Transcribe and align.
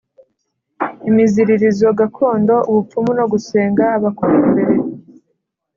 imiziririzo 1.09 1.87
gakondo, 1.99 2.55
ubupfumu 2.69 3.11
no 3.19 3.25
gusenga 3.31 3.83
abakurambere 3.97 4.73